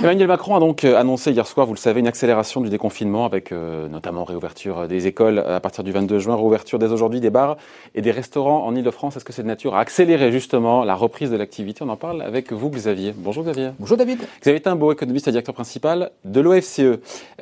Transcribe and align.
Emmanuel 0.00 0.28
Macron 0.28 0.56
a 0.56 0.60
donc 0.60 0.84
euh, 0.84 0.96
annoncé 0.96 1.32
hier 1.32 1.46
soir, 1.46 1.66
vous 1.66 1.74
le 1.74 1.78
savez, 1.78 2.00
une 2.00 2.06
accélération 2.06 2.60
du 2.60 2.68
déconfinement 2.68 3.24
avec 3.24 3.52
euh, 3.52 3.88
notamment 3.88 4.24
réouverture 4.24 4.88
des 4.88 5.06
écoles 5.06 5.38
à 5.40 5.60
partir 5.60 5.84
du 5.84 5.92
22 5.92 6.18
juin, 6.18 6.34
réouverture 6.34 6.78
dès 6.78 6.90
aujourd'hui 6.92 7.20
des 7.20 7.30
bars 7.30 7.56
et 7.94 8.00
des 8.00 8.10
restaurants 8.10 8.64
en 8.64 8.74
Ile-de-France. 8.74 9.16
Est-ce 9.16 9.24
que 9.24 9.32
c'est 9.32 9.42
de 9.42 9.48
nature 9.48 9.74
à 9.74 9.80
accélérer 9.80 10.32
justement 10.32 10.84
la 10.84 10.94
reprise 10.94 11.30
de 11.30 11.36
l'activité? 11.36 11.84
On 11.84 11.88
en 11.88 11.96
parle 11.96 12.22
avec 12.22 12.52
vous, 12.52 12.70
Xavier. 12.70 13.12
Bonjour 13.16 13.44
Xavier. 13.44 13.70
Bonjour 13.78 13.96
David. 13.96 14.20
Xavier 14.40 14.60
Timbaud, 14.60 14.92
économiste 14.92 15.28
et 15.28 15.30
directeur 15.30 15.54
principal 15.54 16.10
de 16.24 16.40
l'OFCE. 16.40 16.80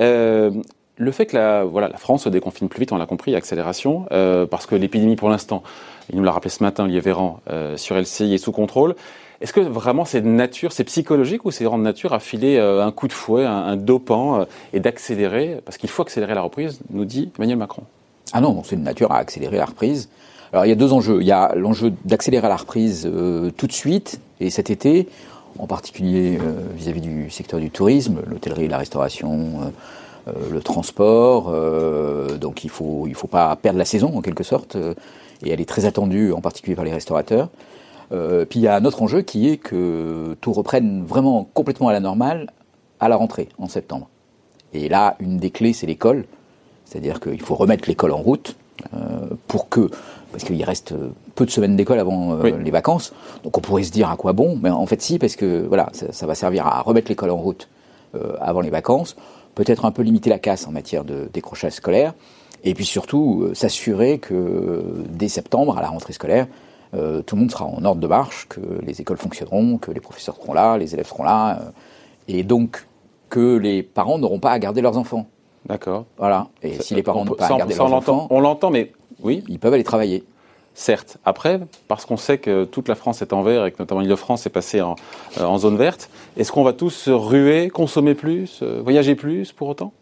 Euh, 0.01 0.51
le 0.97 1.11
fait 1.11 1.27
que 1.27 1.37
la, 1.37 1.65
voilà, 1.65 1.89
la 1.89 1.99
France 1.99 2.25
se 2.25 2.29
déconfine 2.29 2.69
plus 2.69 2.81
vite, 2.81 2.93
on 2.93 2.97
l'a 2.97 3.07
compris, 3.07 3.35
accélération, 3.35 4.07
euh, 4.13 4.47
parce 4.47 4.67
que 4.67 4.75
l'épidémie 4.75 5.17
pour 5.17 5.29
l'instant, 5.29 5.63
il 6.11 6.17
nous 6.17 6.25
l'a 6.25 6.33
rappelé 6.33 6.51
ce 6.51 6.63
matin, 6.63 6.85
Olivier 6.85 7.01
Véran, 7.01 7.41
euh, 7.51 7.77
sur 7.77 7.97
LCI 7.97 8.35
est 8.35 8.39
sous 8.39 8.53
contrôle. 8.53 8.95
Est-ce 9.41 9.53
que 9.53 9.61
vraiment 9.61 10.05
c'est 10.05 10.23
de 10.23 10.29
nature, 10.29 10.73
c'est 10.73 10.85
psychologique 10.85 11.45
ou 11.45 11.51
c'est 11.51 11.65
de 11.65 11.71
nature 11.77 12.15
à 12.15 12.21
filer 12.21 12.57
euh, 12.57 12.85
un 12.85 12.91
coup 12.91 13.07
de 13.07 13.13
fouet, 13.13 13.45
un, 13.45 13.77
dopant 13.77 14.41
euh, 14.41 14.45
et 14.73 14.81
d'accélérer? 14.81 15.61
Parce 15.65 15.77
qu'il 15.77 15.91
faut 15.91 16.03
accélérer 16.03 16.35
la 16.35 16.41
reprise, 16.41 16.81
nous 16.91 17.05
dit 17.05 17.31
Emmanuel 17.37 17.59
Macron. 17.59 17.83
Ah 18.33 18.41
non, 18.41 18.63
c'est 18.65 18.77
de 18.77 18.83
nature 18.83 19.13
à 19.13 19.19
accélérer 19.19 19.59
la 19.59 19.67
reprise. 19.67 20.09
Alors 20.53 20.65
il 20.65 20.71
y 20.71 20.73
a 20.73 20.77
deux 20.77 20.93
enjeux. 20.93 21.19
Il 21.21 21.27
y 21.27 21.33
a 21.33 21.55
l'enjeu 21.55 21.93
d'accélérer 22.05 22.49
la 22.49 22.57
reprise 22.57 23.07
euh, 23.07 23.51
tout 23.51 23.67
de 23.67 23.73
suite 23.73 24.21
et 24.41 24.49
cet 24.49 24.71
été, 24.71 25.07
en 25.59 25.67
particulier 25.67 26.39
vis-à-vis 26.75 27.01
du 27.01 27.31
secteur 27.31 27.61
du 27.61 27.71
tourisme, 27.71 28.21
l'hôtellerie, 28.27 28.69
la 28.69 28.77
restauration, 28.77 29.73
le 30.27 30.61
transport. 30.61 31.53
donc 32.39 32.65
il 32.65 32.71
faut 32.71 33.07
il 33.07 33.15
faut 33.15 33.29
pas 33.29 33.55
perdre 33.57 33.79
la 33.79 33.85
saison 33.85 34.17
en 34.17 34.23
quelque 34.23 34.43
sorte 34.43 34.77
et 35.43 35.51
elle 35.51 35.61
est 35.61 35.69
très 35.69 35.85
attendue 35.85 36.33
en 36.33 36.41
particulier 36.41 36.77
par 36.77 36.85
les 36.85 36.93
restaurateurs. 36.93 37.49
Euh, 38.13 38.45
puis 38.45 38.61
il 38.61 38.63
y 38.63 38.69
a 38.69 38.77
un 38.77 38.85
autre 38.85 39.03
enjeu 39.03 39.23
qui 39.23 39.49
est 39.49 39.57
que 39.57 40.37
tout 40.41 40.53
reprenne 40.53 41.05
vraiment 41.05 41.49
complètement 41.55 41.89
à 41.89 41.93
la 41.93 42.01
normale 42.01 42.53
à 43.01 43.09
la 43.09 43.17
rentrée 43.17 43.49
en 43.59 43.69
septembre. 43.69 44.09
Et 44.73 44.89
là, 44.89 45.17
une 45.21 45.39
des 45.39 45.51
clés, 45.51 45.73
c'est 45.73 45.87
l'école. 45.87 46.25
C'est-à-dire 46.85 47.21
qu'il 47.21 47.43
faut 47.43 47.55
remettre 47.55 47.89
l'école 47.89 48.13
en 48.13 48.19
route 48.19 48.57
euh, 48.95 49.27
pour 49.49 49.69
que, 49.69 49.91
parce 50.33 50.45
qu'il 50.45 50.63
reste 50.63 50.95
peu 51.35 51.45
de 51.45 51.51
semaines 51.51 51.77
d'école 51.77 51.99
avant 51.99 52.35
euh, 52.35 52.57
les 52.59 52.71
vacances, 52.71 53.13
donc 53.43 53.59
on 53.59 53.61
pourrait 53.61 53.83
se 53.83 53.91
dire 53.91 54.09
à 54.09 54.17
quoi 54.17 54.33
bon, 54.33 54.59
mais 54.63 54.71
en 54.71 54.87
fait 54.87 55.03
si, 55.03 55.19
parce 55.19 55.35
que 55.35 55.67
voilà, 55.67 55.89
ça, 55.93 56.13
ça 56.13 56.27
va 56.27 56.35
servir 56.35 56.67
à 56.67 56.81
remettre 56.83 57.09
l'école 57.09 57.31
en 57.31 57.37
route 57.37 57.69
avant 58.41 58.63
les 58.63 58.71
vacances, 58.71 59.15
peut-être 59.57 59.85
un 59.85 59.91
peu 59.91 60.03
limiter 60.03 60.31
la 60.31 60.39
casse 60.39 60.69
en 60.69 60.71
matière 60.71 61.05
de 61.05 61.29
décrochage 61.33 61.73
scolaire, 61.73 62.15
et 62.63 62.75
puis 62.75 62.85
surtout 62.85 63.49
s'assurer 63.55 64.19
que 64.19 65.05
dès 65.09 65.29
septembre, 65.29 65.77
à 65.77 65.83
la 65.83 65.89
rentrée 65.89 66.13
scolaire, 66.13 66.47
euh, 66.95 67.23
tout 67.23 67.35
le 67.35 67.41
monde 67.41 67.51
sera 67.51 67.65
en 67.65 67.85
ordre 67.85 68.01
de 68.01 68.07
marche, 68.07 68.47
que 68.49 68.61
les 68.83 69.01
écoles 69.01 69.17
fonctionneront, 69.17 69.79
que 69.79 69.91
les 69.91 70.01
professeurs 70.01 70.37
seront 70.37 70.53
là, 70.53 70.79
les 70.79 70.95
élèves 70.95 71.07
seront 71.07 71.25
là, 71.25 71.59
euh, 71.59 71.71
et 72.29 72.43
donc 72.43 72.87
que 73.29 73.57
les 73.57 73.83
parents 73.83 74.19
n'auront 74.19 74.39
pas 74.39 74.53
à 74.53 74.59
garder 74.59 74.81
leurs 74.81 74.97
enfants. 74.97 75.27
D'accord. 75.67 76.07
Voilà. 76.17 76.49
Et 76.63 76.81
si 76.81 76.95
les 76.95 77.03
parents 77.03 77.25
n'ont 77.25 77.35
pas 77.35 77.47
à 77.47 77.59
garder 77.59 77.75
leurs 77.75 77.93
enfants, 77.93 78.29
on 78.31 78.41
l'entend, 78.41 78.71
mais 78.71 78.93
oui, 79.23 79.43
ils 79.49 79.59
peuvent 79.59 79.75
aller 79.75 79.85
travailler. 79.85 80.25
Certes. 80.79 81.17
Après, 81.25 81.59
parce 81.89 82.05
qu'on 82.05 82.19
sait 82.19 82.37
que 82.37 82.65
toute 82.65 82.87
la 82.89 82.95
France 82.95 83.23
est 83.23 83.33
en 83.33 83.43
vert 83.43 83.65
et 83.65 83.73
que 83.73 83.79
notamment 83.79 84.03
l'Île-de-France 84.03 84.45
est 84.47 84.51
passée 84.51 84.83
en, 84.83 84.95
euh, 85.39 85.45
en, 85.45 85.57
zone 85.57 85.77
verte, 85.77 86.11
est-ce 86.37 86.53
qu'on 86.53 86.65
va 86.65 86.75
tous 86.75 86.91
se 86.91 87.11
ruer, 87.11 87.71
consommer 87.71 88.15
plus, 88.15 88.63
voyager 88.63 89.15
plus 89.15 89.53
pour 89.53 89.69
autant? 89.69 89.95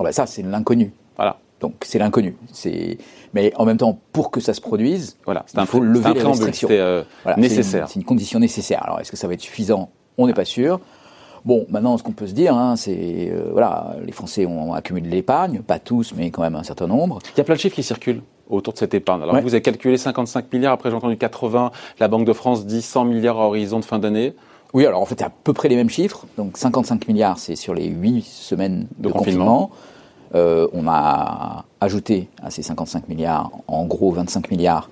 Oh 0.00 0.02
ben 0.02 0.10
Ça, 0.10 0.26
c'est 0.26 0.42
l'inconnu. 0.42 0.92
Voilà. 1.14 1.38
Donc 1.60 1.74
c'est 1.82 1.98
l'inconnu. 1.98 2.36
C'est 2.52 2.98
mais 3.34 3.52
en 3.56 3.64
même 3.64 3.76
temps 3.76 3.98
pour 4.12 4.30
que 4.30 4.40
ça 4.40 4.54
se 4.54 4.60
produise, 4.60 5.18
voilà, 5.24 5.44
il 5.54 5.66
faut 5.66 5.80
lever 5.80 6.14
les 6.14 6.22
restrictions. 6.22 6.68
Euh, 6.70 7.04
nécessaire. 7.36 7.88
C'est 7.88 8.00
une, 8.00 8.04
condition 8.04 8.40
nécessaire. 8.40 8.82
Alors 8.82 9.00
est-ce 9.00 9.10
que 9.10 9.16
ça 9.16 9.28
va 9.28 9.34
être 9.34 9.40
suffisant? 9.40 9.90
On 10.18 10.26
n'est 10.26 10.34
pas 10.34 10.44
sûr. 10.44 10.80
Bon, 11.44 11.64
maintenant, 11.70 11.96
ce 11.96 12.02
qu'on 12.02 12.12
peut 12.12 12.26
se 12.26 12.34
dire, 12.34 12.54
hein, 12.54 12.76
c'est 12.76 13.30
euh, 13.30 13.48
voilà, 13.52 13.96
les 14.04 14.12
Français 14.12 14.44
ont 14.44 14.74
accumulé 14.74 15.08
de 15.08 15.14
l'épargne, 15.14 15.60
pas 15.60 15.78
tous, 15.78 16.12
mais 16.14 16.30
quand 16.30 16.42
même 16.42 16.54
un 16.54 16.64
certain 16.64 16.86
nombre. 16.86 17.18
Il 17.34 17.38
y 17.38 17.40
a 17.40 17.44
plein 17.44 17.54
de 17.54 17.60
chiffres 17.60 17.76
qui 17.76 17.82
circulent 17.82 18.22
autour 18.50 18.72
de 18.72 18.78
cette 18.78 18.94
épargne. 18.94 19.22
Alors 19.22 19.40
vous 19.40 19.54
avez 19.54 19.62
calculé 19.62 19.96
55 19.96 20.52
milliards, 20.52 20.72
après 20.72 20.90
j'ai 20.90 20.96
entendu 20.96 21.16
80, 21.16 21.70
la 21.98 22.08
Banque 22.08 22.24
de 22.24 22.32
France 22.32 22.66
dit 22.66 22.82
100 22.82 23.04
milliards 23.04 23.40
à 23.40 23.46
horizon 23.46 23.80
de 23.80 23.84
fin 23.84 23.98
d'année. 23.98 24.34
Oui, 24.72 24.86
alors 24.86 25.02
en 25.02 25.04
fait, 25.04 25.16
c'est 25.18 25.24
à 25.24 25.30
peu 25.30 25.52
près 25.52 25.68
les 25.68 25.76
mêmes 25.76 25.90
chiffres. 25.90 26.26
Donc 26.36 26.56
55 26.56 27.08
milliards, 27.08 27.38
c'est 27.38 27.56
sur 27.56 27.74
les 27.74 27.86
8 27.86 28.22
semaines 28.22 28.86
de, 28.98 29.08
confinement. 29.08 29.70
Euh, 30.34 30.68
on 30.72 30.86
a 30.86 31.64
ajouté 31.80 32.28
à 32.42 32.50
ces 32.50 32.62
55 32.62 33.08
milliards, 33.08 33.50
en 33.66 33.84
gros 33.84 34.12
25 34.12 34.50
milliards 34.50 34.90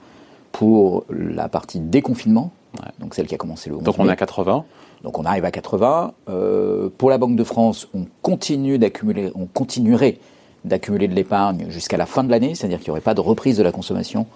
pour 0.51 1.05
la 1.11 1.49
partie 1.49 1.79
déconfinement, 1.79 2.51
donc 2.99 3.15
celle 3.15 3.27
qui 3.27 3.35
a 3.35 3.39
commencé 3.39 3.71
le 3.71 3.77
11 3.77 3.85
Donc 3.85 3.97
on 3.99 4.09
est 4.09 4.13
à 4.13 4.17
80 4.17 4.65
Donc 5.05 5.19
on 5.19 5.25
arrive 5.25 5.45
à 5.45 5.51
80. 5.51 6.13
Euh, 6.29 6.89
pour 6.97 7.11
la 7.11 7.19
Banque 7.19 7.37
de 7.37 7.45
France, 7.45 7.89
on 7.95 8.07
continue 8.23 8.79
d'accumuler, 8.79 9.31
on 9.37 9.47
continuerait 9.47 10.19
d'accumuler 10.65 11.09
de 11.09 11.15
l'épargne 11.15 11.67
jusqu'à 11.69 11.97
la 11.97 12.07
fin 12.07 12.25
de 12.25 12.31
l'année, 12.31 12.55
c'est-à-dire 12.55 12.79
qu'il 12.79 12.89
n'y 12.89 12.93
aurait 12.93 13.01
pas 13.01 13.15
de 13.15 13.21
reprise 13.21 13.57
de 13.57 13.63
la 13.63 13.73
consommation 13.73 14.27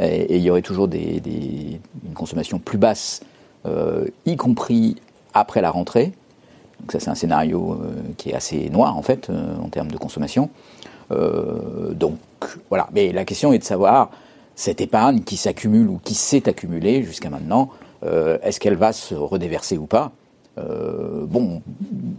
et, 0.00 0.36
il 0.36 0.42
y 0.42 0.50
aurait 0.50 0.62
toujours 0.62 0.88
une 0.92 2.14
consommation 2.14 2.58
plus 2.58 2.78
basse, 2.78 3.20
euh, 3.66 4.06
y 4.26 4.36
compris 4.36 4.96
après 5.34 5.60
la 5.60 5.70
rentrée. 5.70 6.12
Donc 6.80 6.92
ça 6.92 7.00
c'est 7.00 7.10
un 7.10 7.14
scénario 7.14 7.72
euh, 7.72 7.92
qui 8.16 8.30
est 8.30 8.34
assez 8.34 8.70
noir 8.70 8.96
en 8.96 9.02
fait 9.02 9.28
euh, 9.28 9.56
en 9.58 9.68
termes 9.68 9.90
de 9.90 9.98
consommation. 9.98 10.50
Donc 11.10 12.18
voilà, 12.68 12.88
mais 12.92 13.10
la 13.10 13.24
question 13.24 13.52
est 13.52 13.58
de 13.58 13.64
savoir 13.64 14.12
cette 14.54 14.80
épargne 14.80 15.22
qui 15.22 15.36
s'accumule 15.36 15.88
ou 15.88 15.98
qui 16.04 16.14
s'est 16.14 16.48
accumulée 16.48 17.02
jusqu'à 17.02 17.30
maintenant, 17.30 17.70
est-ce 18.04 18.60
qu'elle 18.60 18.76
va 18.76 18.92
se 18.92 19.16
redéverser 19.16 19.76
ou 19.76 19.86
pas? 19.86 20.12
Bon, 20.56 21.62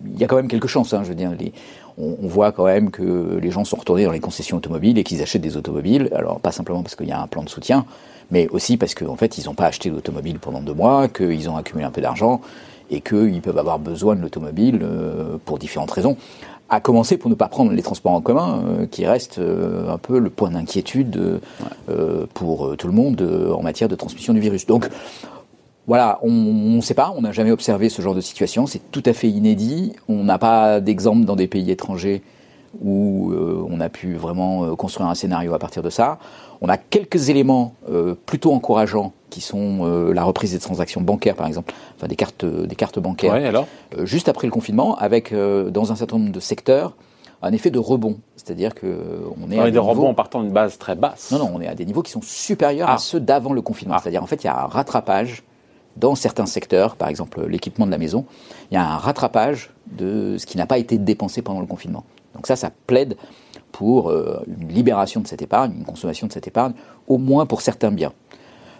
il 0.05 0.19
y 0.19 0.25
a 0.25 0.28
quand 0.28 0.35
même 0.35 0.49
quelques 0.49 0.67
chances. 0.67 0.93
Hein, 0.93 1.03
je 1.03 1.07
veux 1.07 1.16
dire, 1.16 1.31
on, 1.97 2.28
voit 2.28 2.52
quand 2.52 2.66
même 2.66 2.91
que 2.91 3.40
les 3.41 3.52
gens 3.52 3.63
sont 3.63 3.78
retournés 3.78 4.06
dans 4.06 4.12
les 4.12 4.19
concessions 4.19 4.57
automobiles 4.57 4.97
et 4.97 5.03
qu'ils 5.03 5.22
achètent 5.22 5.41
des 5.41 5.57
automobiles. 5.57 6.09
Alors 6.16 6.40
pas 6.40 6.52
simplement 6.52 6.81
parce 6.84 6.96
qu'il 6.96 7.07
y 7.07 7.12
a 7.12 7.22
un 7.22 7.28
plan 7.28 7.44
de 7.44 7.50
soutien, 7.50 7.85
mais 8.31 8.47
aussi 8.50 8.78
parce 8.78 8.96
qu'en 8.96 9.16
fait 9.16 9.38
ils 9.38 9.46
n'ont 9.46 9.53
pas 9.53 9.66
acheté 9.66 9.90
d'automobile 9.90 10.40
pendant 10.40 10.62
deux 10.62 10.74
mois, 10.74 11.07
qu'ils 11.07 11.50
ont 11.50 11.57
accumulé 11.57 11.85
un 11.85 11.91
peu 11.91 12.02
d'argent 12.02 12.41
et 12.90 13.02
qu'ils 13.02 13.41
peuvent 13.41 13.57
avoir 13.57 13.79
besoin 13.79 14.16
de 14.16 14.22
l'automobile 14.22 14.79
euh, 14.84 15.38
pour 15.46 15.57
différentes 15.57 15.91
raisons. 15.91 16.18
À 16.69 16.79
commencer 16.79 17.18
pour 17.18 17.29
ne 17.29 17.35
pas 17.35 17.47
prendre 17.47 17.72
les 17.72 17.81
transports 17.81 18.13
en 18.13 18.22
commun, 18.22 18.63
euh, 18.66 18.85
qui 18.85 19.06
reste 19.06 19.40
euh, 19.40 19.90
un 19.90 19.97
peu 19.97 20.19
le 20.19 20.29
point 20.29 20.52
d'inquiétude 20.52 21.41
pour 22.34 22.75
tout 22.78 22.88
le 22.88 22.94
monde 22.94 23.22
en 23.53 23.62
matière 23.62 23.90
de 23.90 23.96
transmission 23.96 24.34
du 24.34 24.40
virus. 24.40 24.66
Donc 24.66 24.90
voilà, 25.88 26.19
on 26.22 26.30
ne 26.31 26.81
sait 26.81 26.94
pas, 26.94 27.14
on 27.16 27.22
n'a 27.22 27.31
jamais 27.31 27.52
observé 27.52 27.90
ce 27.90 28.02
genre 28.02 28.16
de 28.16 28.22
situation, 28.22 28.68
c'est 28.68 28.92
tout 28.92 29.03
à 29.06 29.14
fait 29.14 29.30
inédit. 29.30 29.94
On 30.08 30.24
n'a 30.24 30.38
pas 30.38 30.80
d'exemple 30.80 31.25
dans 31.25 31.36
des 31.36 31.47
pays 31.47 31.72
étrangers 31.72 32.22
où 32.81 33.34
on 33.34 33.81
a 33.81 33.90
pu 33.90 34.14
vraiment 34.14 34.75
construire 34.78 35.09
un 35.09 35.16
scénario 35.16 35.53
à 35.53 35.59
partir 35.59 35.84
de 35.84 35.90
ça. 35.90 36.20
On 36.62 36.70
a 36.70 36.78
quelques 36.78 37.30
éléments 37.30 37.74
plutôt 38.25 38.53
encourageants 38.53 39.12
qui 39.31 39.41
sont 39.41 39.80
euh, 39.81 40.14
la 40.14 40.24
reprise 40.24 40.52
des 40.52 40.59
transactions 40.59 41.02
bancaires, 41.02 41.36
par 41.36 41.47
exemple, 41.47 41.74
enfin 41.97 42.08
des 42.08 42.16
cartes, 42.16 42.46
des 42.46 42.75
cartes 42.75 43.00
bancaires, 43.00 43.34
alors? 43.34 43.68
Euh, 43.97 44.06
juste 44.06 44.30
après 44.30 44.46
le 44.46 44.52
confinement, 44.52 44.96
avec 44.97 45.31
euh, 45.31 45.72
dans 45.72 45.91
un 45.91 45.96
certain 45.96 46.20
nombre 46.20 46.31
de 46.31 46.40
secteurs 46.40 46.94
un 47.44 47.53
effet 47.53 47.72
de 47.72 47.80
rebond, 47.80 48.20
c'est-à-dire 48.36 48.75
que 48.75 49.24
on 49.41 49.50
est 49.50 49.58
à 49.58 49.72
des, 49.72 49.80
rebonds 49.80 50.09
en 50.09 50.14
partant 50.14 50.44
d'une 50.44 50.52
base 50.52 50.78
très 50.78 50.94
basse. 50.94 51.31
Non, 51.31 51.40
non, 51.40 51.52
on 51.56 51.59
est 51.59 51.68
à 51.68 51.74
des 51.74 51.86
niveaux 51.86 52.03
qui 52.03 52.12
sont 52.12 52.22
supérieurs 52.22 52.88
à 52.88 52.96
ah. 52.96 52.97
ceux 53.00 53.20
d'avant 53.20 53.53
le 53.53 53.64
confinement. 53.64 53.96
Ah. 53.97 54.00
C'est-à-dire 54.03 54.22
en 54.22 54.28
fait, 54.28 54.44
il 54.44 54.46
y 54.46 54.50
a 54.50 54.59
un 54.59 54.68
rattrapage 54.68 55.41
dans 55.97 56.16
certains 56.16 56.46
secteurs, 56.46 56.96
par 56.96 57.09
exemple 57.09 57.46
l'équipement 57.47 57.85
de 57.85 57.91
la 57.91 57.97
maison, 57.97 58.25
il 58.72 58.75
y 58.75 58.78
a 58.78 58.85
un 58.85 58.97
rattrapage 58.97 59.72
de 59.88 60.38
ce 60.38 60.46
qui 60.46 60.57
n'a 60.57 60.66
pas 60.66 60.78
été 60.78 60.97
dépensé 60.97 61.41
pendant 61.41 61.59
le 61.59 61.68
confinement. 61.68 62.03
Donc 62.35 62.47
ça, 62.47 62.56
ça 62.56 62.72
plaide 62.88 63.18
pour 63.72 64.12
une 64.12 64.69
libération 64.69 65.22
de 65.22 65.28
cette 65.28 65.41
épargne, 65.41 65.74
une 65.78 65.85
consommation 65.85 66.28
de 66.28 66.31
cette 66.31 66.47
épargne, 66.47 66.74
au 67.07 67.18
moins 67.18 67.46
pour 67.46 67.62
certains 67.62 67.91
biens. 67.91 68.13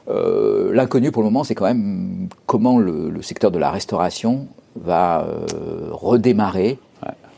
Euh, 0.10 0.74
l'inconnu 0.74 1.12
pour 1.12 1.22
le 1.22 1.30
moment, 1.30 1.44
c'est 1.44 1.56
quand 1.56 1.66
même 1.66 2.28
comment 2.46 2.80
le, 2.80 3.22
secteur 3.22 3.52
de 3.52 3.60
la 3.60 3.72
restauration 3.72 4.48
va 4.75 5.22
euh, 5.22 5.90
redémarrer 5.92 6.80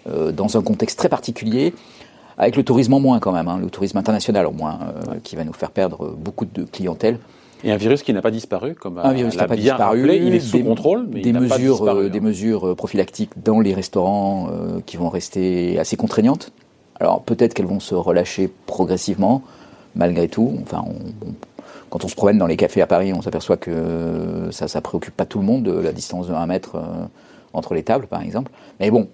euh, 0.09 0.31
dans 0.31 0.57
un 0.57 0.61
contexte 0.61 0.97
très 0.97 1.09
particulier, 1.09 1.73
avec 2.37 2.55
le 2.55 2.63
tourisme 2.63 2.93
en 2.93 2.99
moins 2.99 3.19
quand 3.19 3.31
même, 3.31 3.47
hein, 3.47 3.59
le 3.61 3.69
tourisme 3.69 3.97
international 3.97 4.47
en 4.47 4.53
moins, 4.53 4.79
qui 5.23 5.35
va 5.35 5.43
nous 5.43 5.53
faire 5.53 5.71
perdre 5.71 6.15
beaucoup 6.17 6.45
de 6.45 6.63
clientèle. 6.63 7.19
Et 7.63 7.71
un 7.71 7.77
virus 7.77 8.03
qui 8.03 8.13
n'a 8.13 8.21
pas 8.21 8.31
disparu, 8.31 8.75
comme 8.75 8.97
un 8.97 9.13
virus 9.13 9.33
qui 9.33 9.37
n'a 9.37 9.47
pas 9.47 9.55
disparu. 9.55 10.01
il 10.15 10.35
est 10.35 10.39
sous 10.39 10.63
contrôle, 10.63 11.07
mais 11.11 11.21
des 11.21 11.29
il 11.29 11.39
mesures, 11.39 11.49
pas 11.49 11.85
disparu, 11.85 12.09
des 12.09 12.19
mesures 12.19 12.75
prophylactiques 12.75 13.31
dans 13.43 13.59
les 13.59 13.73
restaurants 13.73 14.49
qui 14.85 14.97
vont 14.97 15.09
rester 15.09 15.79
assez 15.79 15.95
contraignantes. 15.95 16.51
Alors 16.99 17.21
peut-être 17.21 17.53
qu'elles 17.53 17.65
vont 17.65 17.79
se 17.79 17.95
relâcher 17.95 18.51
progressivement, 18.65 19.41
malgré 19.95 20.27
tout. 20.27 20.57
Enfin, 20.61 20.83
on, 20.85 21.31
quand 21.93 22.03
on 22.05 22.07
se 22.07 22.15
promène 22.15 22.39
dans 22.39 22.47
les 22.47 22.57
cafés 22.57 22.81
à 22.81 22.87
Paris, 22.87 23.13
on 23.13 23.21
s'aperçoit 23.21 23.55
que 23.55 24.47
ça 24.49 24.65
ne 24.65 24.81
préoccupe 24.81 25.15
pas 25.15 25.27
tout 25.27 25.37
le 25.37 25.45
monde, 25.45 25.67
la 25.67 25.91
distance 25.91 26.27
de 26.27 26.33
1 26.33 26.47
mètre 26.47 26.77
euh, 26.77 27.05
entre 27.53 27.75
les 27.75 27.83
tables, 27.83 28.07
par 28.07 28.23
exemple. 28.23 28.51
Mais 28.79 28.89
bon, 28.89 29.09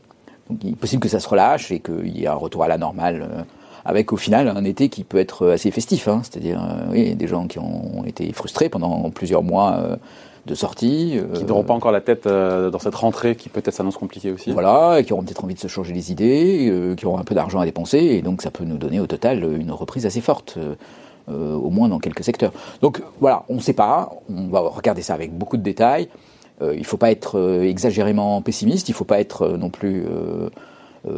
il 0.63 0.69
est 0.69 0.75
possible 0.77 1.01
que 1.01 1.09
ça 1.09 1.19
se 1.19 1.27
relâche 1.27 1.73
et 1.73 1.81
qu'il 1.81 2.17
y 2.17 2.23
ait 2.23 2.27
un 2.27 2.35
retour 2.35 2.63
à 2.63 2.69
la 2.69 2.77
normale. 2.77 3.27
Euh. 3.29 3.41
Avec 3.85 4.13
au 4.13 4.17
final 4.17 4.47
un 4.47 4.63
été 4.63 4.89
qui 4.89 5.03
peut 5.03 5.17
être 5.17 5.49
assez 5.49 5.71
festif, 5.71 6.07
hein, 6.07 6.21
c'est-à-dire 6.23 6.61
oui, 6.91 7.15
des 7.15 7.27
gens 7.27 7.47
qui 7.47 7.59
ont 7.59 8.03
été 8.05 8.31
frustrés 8.33 8.69
pendant 8.69 9.09
plusieurs 9.09 9.43
mois 9.43 9.97
de 10.45 10.55
sortie. 10.55 11.19
Qui 11.33 11.45
n'auront 11.45 11.63
pas 11.63 11.73
encore 11.73 11.91
la 11.91 12.01
tête 12.01 12.27
dans 12.27 12.79
cette 12.79 12.95
rentrée 12.95 13.35
qui 13.35 13.49
peut-être 13.49 13.73
s'annonce 13.73 13.97
compliquée 13.97 14.31
aussi. 14.31 14.51
Voilà, 14.51 14.99
et 14.99 15.03
qui 15.03 15.13
auront 15.13 15.23
peut-être 15.23 15.43
envie 15.43 15.55
de 15.55 15.59
se 15.59 15.67
changer 15.67 15.93
les 15.93 16.11
idées, 16.11 16.95
qui 16.97 17.05
auront 17.05 17.19
un 17.19 17.23
peu 17.23 17.35
d'argent 17.35 17.59
à 17.59 17.65
dépenser, 17.65 17.97
et 17.97 18.21
donc 18.21 18.41
ça 18.41 18.51
peut 18.51 18.63
nous 18.63 18.77
donner 18.77 18.99
au 18.99 19.07
total 19.07 19.43
une 19.59 19.71
reprise 19.71 20.05
assez 20.05 20.21
forte. 20.21 20.57
au 21.27 21.69
moins 21.69 21.89
dans 21.89 21.99
quelques 21.99 22.23
secteurs. 22.23 22.51
Donc 22.81 23.01
voilà, 23.19 23.43
on 23.49 23.55
ne 23.55 23.61
sait 23.61 23.73
pas, 23.73 24.11
on 24.29 24.47
va 24.47 24.61
regarder 24.61 25.01
ça 25.01 25.13
avec 25.13 25.31
beaucoup 25.31 25.57
de 25.57 25.63
détails. 25.63 26.09
Euh, 26.61 26.73
il 26.73 26.79
ne 26.79 26.85
faut 26.85 26.97
pas 26.97 27.11
être 27.11 27.39
euh, 27.39 27.63
exagérément 27.63 28.41
pessimiste, 28.41 28.89
il 28.89 28.91
ne 28.91 28.97
faut 28.97 29.05
pas 29.05 29.19
être 29.19 29.43
euh, 29.43 29.57
non 29.57 29.69
plus 29.69 30.05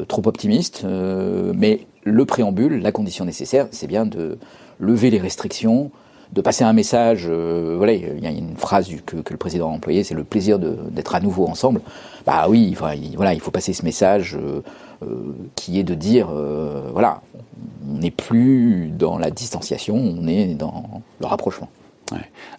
trop 0.07 0.21
optimiste, 0.25 0.85
mais 0.85 1.81
le 2.03 2.25
préambule, 2.25 2.81
la 2.81 2.91
condition 2.91 3.25
nécessaire, 3.25 3.67
c'est 3.71 3.87
bien 3.87 4.05
de 4.05 4.37
lever 4.79 5.09
les 5.09 5.19
restrictions, 5.19 5.91
de 6.31 6.41
passer 6.41 6.63
un 6.63 6.73
message. 6.73 7.27
voilà, 7.27 7.93
il 7.93 8.23
y 8.23 8.27
a 8.27 8.31
une 8.31 8.55
phrase 8.55 8.89
que, 9.05 9.17
le 9.29 9.37
président 9.37 9.69
a 9.69 9.73
employée, 9.73 10.03
c'est 10.03 10.15
le 10.15 10.23
plaisir 10.23 10.59
d'être 10.59 11.15
à 11.15 11.19
nouveau 11.19 11.47
ensemble. 11.47 11.81
Bah 12.25 12.45
oui, 12.47 12.69
il, 12.71 13.15
voilà, 13.15 13.33
il 13.33 13.39
faut 13.39 13.51
passer 13.51 13.73
ce 13.73 13.83
message 13.83 14.37
qui 15.55 15.79
est 15.79 15.83
de 15.83 15.95
dire, 15.95 16.29
voilà, 16.93 17.21
on 17.89 17.97
n'est 17.97 18.11
plus 18.11 18.91
dans 18.97 19.17
la 19.17 19.31
distanciation, 19.31 19.95
on 19.95 20.27
est 20.27 20.55
dans 20.55 21.01
le 21.19 21.25
rapprochement. 21.25 21.69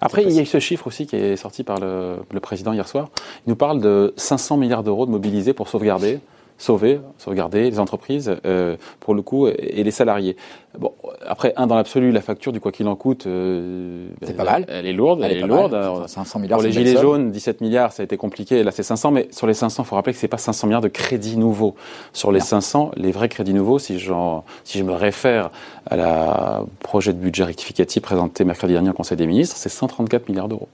Après, 0.01 0.23
il 0.23 0.31
y 0.31 0.39
a 0.39 0.43
eu 0.43 0.47
ce 0.47 0.61
chiffre 0.61 0.87
aussi 0.87 1.07
qui 1.07 1.17
est 1.17 1.37
sorti 1.37 1.63
par 1.63 1.79
le, 1.79 2.17
le 2.31 2.41
président 2.41 2.73
hier 2.73 2.89
soir. 2.89 3.11
Il 3.47 3.51
nous 3.51 3.57
parle 3.57 3.81
de 3.81 4.15
500 4.17 4.57
milliards 4.57 4.83
d'euros 4.83 5.05
de 5.05 5.11
mobilisés 5.11 5.53
pour 5.53 5.69
sauvegarder 5.69 6.21
sauver, 6.59 7.01
sauvegarder 7.19 7.71
les 7.71 7.79
entreprises, 7.79 8.35
euh, 8.47 8.77
pour 9.01 9.15
le 9.15 9.23
coup, 9.23 9.49
et 9.49 9.83
les 9.83 9.91
salariés. 9.91 10.37
Bon, 10.79 10.93
après, 11.27 11.53
un 11.57 11.67
dans 11.67 11.75
l'absolu, 11.75 12.13
la 12.13 12.23
facture 12.23 12.53
du 12.53 12.61
quoi 12.61 12.73
qu'il 12.73 12.89
en 12.89 12.97
coûte, 12.97 13.27
euh, 13.27 14.09
c'est 14.23 14.37
pas 14.37 14.45
mal. 14.45 14.65
Elle 14.69 14.87
est 14.87 14.93
lourde, 14.93 15.21
elle, 15.23 15.37
est, 15.37 15.47
lourde. 15.47 16.07
500 16.07 16.39
milliards. 16.39 16.59
Pour 16.59 16.67
les 16.67 16.73
gilets 16.73 17.01
jaunes, 17.01 17.31
17 17.31 17.61
milliards, 17.61 17.93
ça 17.93 18.03
a 18.03 18.05
été 18.05 18.17
compliqué. 18.17 18.63
Là, 18.63 18.71
c'est 18.71 18.83
500, 18.83 19.11
mais 19.11 19.29
sur 19.31 19.47
les 19.47 19.55
500, 19.55 19.83
il 19.83 19.87
faut 19.87 19.97
rappeler 19.97 20.13
que 20.13 20.19
c'est 20.19 20.29
pas 20.29 20.39
500 20.39 20.67
milliards 20.67 20.81
de 20.81 20.89
crédits 20.89 21.37
nouveaux. 21.37 21.75
Sur 22.13 22.33
les 22.33 22.41
500, 22.41 22.93
les 22.97 23.13
vrais 23.13 23.29
crédits 23.29 23.55
nouveaux, 23.55 23.79
si, 23.79 23.99
si 23.99 24.79
je 24.79 24.85
me 24.85 24.93
réfère 24.93 25.51
à 25.87 25.97
la 25.97 26.65
projet 26.81 27.13
de 27.13 27.19
budget 27.19 27.45
rectificatif 27.45 28.03
présenté 28.03 28.45
mercredi 28.45 28.73
dernier 28.73 28.91
au 28.91 28.95
Conseil 28.95 29.17
des 29.17 29.27
ministres, 29.27 29.57
c'est 29.57 29.69
134 29.69 30.29
milliards 30.29 30.49
d'euros. 30.49 30.69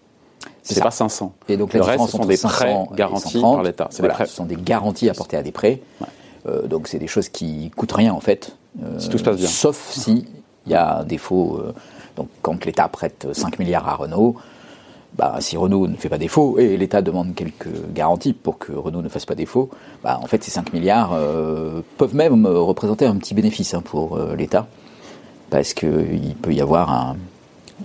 C'est 0.75 0.83
pas 0.83 0.91
500. 0.91 1.35
Et 1.49 1.57
donc 1.57 1.73
le 1.73 1.83
reste, 1.83 2.05
ce 2.07 2.11
sont 2.13 2.25
des 2.25 2.37
prêts 2.37 2.77
garantis 2.95 3.41
par 3.41 3.63
l'État. 3.63 3.89
Ce 3.91 4.27
sont 4.27 4.45
des 4.45 4.57
garanties 4.57 5.09
apportées 5.09 5.37
à 5.37 5.43
des 5.43 5.53
prêts. 5.53 5.81
Euh, 6.47 6.67
donc 6.67 6.89
c'est 6.89 6.99
des 6.99 7.07
choses 7.07 7.29
qui 7.29 7.71
coûtent 7.77 7.93
rien 7.93 8.13
en 8.13 8.21
fait. 8.21 8.57
Euh, 8.83 8.99
si 8.99 9.09
tout 9.09 9.19
se 9.19 9.25
passe 9.25 9.37
bien. 9.37 9.49
Sauf 9.49 9.91
si 9.93 10.27
il 10.67 10.73
y 10.73 10.75
a 10.75 10.99
un 10.99 11.05
défaut. 11.05 11.61
Euh, 11.61 11.75
donc 12.17 12.29
quand 12.43 12.65
l'État 12.65 12.89
prête 12.89 13.29
5 13.33 13.59
milliards 13.59 13.89
à 13.89 13.95
Renault, 13.95 14.37
bah, 15.17 15.37
si 15.41 15.57
Renault 15.57 15.87
ne 15.87 15.97
fait 15.97 16.09
pas 16.09 16.19
défaut 16.19 16.59
et 16.59 16.77
l'État 16.77 17.01
demande 17.01 17.35
quelques 17.35 17.69
garanties 17.93 18.33
pour 18.33 18.59
que 18.59 18.73
Renault 18.73 19.03
ne 19.03 19.09
fasse 19.09 19.25
pas 19.25 19.35
défaut, 19.35 19.71
bah, 20.03 20.19
en 20.23 20.27
fait 20.27 20.43
ces 20.43 20.51
5 20.51 20.73
milliards 20.73 21.17
peuvent 21.97 22.15
même 22.15 22.47
représenter 22.47 23.07
un 23.07 23.17
petit 23.17 23.35
bénéfice 23.35 23.75
hein, 23.75 23.83
pour 23.83 24.19
l'État 24.19 24.67
parce 25.51 25.75
qu'il 25.75 26.35
peut 26.43 26.53
y 26.53 26.61
avoir 26.61 27.15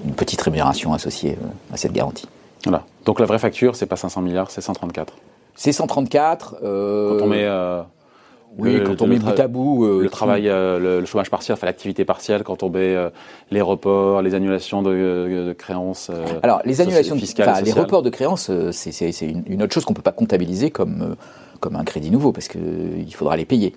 une 0.04 0.14
petite 0.14 0.42
rémunération 0.42 0.94
associée 0.94 1.38
à 1.72 1.78
cette 1.78 1.94
garantie. 1.94 2.28
Voilà. 2.64 2.86
Donc 3.06 3.20
la 3.20 3.26
vraie 3.26 3.40
facture, 3.40 3.76
c'est 3.76 3.86
pas 3.86 3.96
500 3.96 4.22
milliards, 4.22 4.52
c'est 4.52 4.62
134. 4.62 5.14
C'est 5.56 5.72
134. 5.72 6.58
Euh, 6.64 7.18
quand 7.18 7.26
on 7.26 7.28
met. 7.28 7.44
Euh, 7.44 7.82
oui, 8.58 8.80
quand 8.86 9.02
on 9.02 9.08
met 9.08 9.18
bout 9.18 9.40
à 9.40 9.48
bout. 9.48 9.86
Euh, 9.86 10.02
le 10.04 10.10
travail, 10.10 10.44
le, 10.44 11.04
chômage 11.06 11.32
partiel, 11.32 11.54
enfin 11.54 11.66
l'activité 11.66 12.06
partielle, 12.06 12.44
quand 12.44 12.62
on 12.62 12.70
met 12.70 12.96
les 13.50 13.62
reports, 13.62 14.22
les 14.22 14.36
annulations 14.36 14.84
de, 14.84 15.56
créances. 15.58 16.12
Alors, 16.44 16.62
les 16.64 16.82
annulations 16.82 17.16
fiscales. 17.16 17.64
les 17.64 17.72
reports 17.72 18.04
de 18.04 18.10
créances, 18.10 18.52
c'est 18.72 19.22
une, 19.22 19.44
une, 19.48 19.64
autre 19.64 19.74
chose 19.74 19.86
qu'on 19.86 19.94
ne 19.94 19.98
peut 19.98 20.04
pas 20.04 20.12
comptabiliser 20.12 20.70
comme, 20.70 21.16
comme 21.60 21.76
un 21.76 21.84
crédit 21.84 22.12
nouveau, 22.12 22.32
parce 22.32 22.48
qu'il 22.48 23.14
faudra 23.16 23.38
les 23.38 23.46
payer. 23.46 23.74